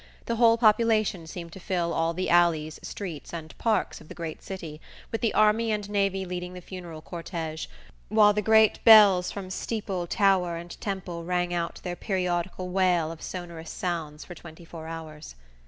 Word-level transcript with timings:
The 0.25 0.37
whole 0.37 0.57
population 0.57 1.27
seemed 1.27 1.51
to 1.53 1.59
fill 1.59 1.93
all 1.93 2.15
the 2.15 2.27
alleys, 2.27 2.79
streets 2.81 3.35
and 3.35 3.55
parks 3.59 4.01
of 4.01 4.07
the 4.09 4.15
great 4.15 4.41
city, 4.41 4.81
with 5.11 5.21
the 5.21 5.31
army 5.35 5.71
and 5.71 5.87
navy 5.91 6.25
leading 6.25 6.53
the 6.53 6.59
funeral 6.59 7.03
cortege, 7.03 7.67
while 8.09 8.33
the 8.33 8.41
great 8.41 8.83
bells 8.83 9.31
from 9.31 9.51
steeple, 9.51 10.07
tower 10.07 10.57
and 10.57 10.81
temple 10.81 11.23
rang 11.23 11.53
out 11.53 11.81
their 11.83 11.95
periodical 11.95 12.69
wail 12.69 13.11
of 13.11 13.21
sonorous 13.21 13.69
sounds 13.69 14.25
for 14.25 14.33
twenty 14.33 14.65
four 14.65 14.87
hours. 14.87 15.35